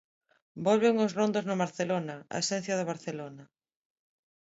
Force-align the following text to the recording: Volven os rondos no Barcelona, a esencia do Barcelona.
Volven 0.67 0.95
os 1.05 1.15
rondos 1.19 1.45
no 1.49 1.59
Barcelona, 1.63 2.15
a 2.33 2.35
esencia 2.43 2.77
do 2.79 2.89
Barcelona. 2.91 3.43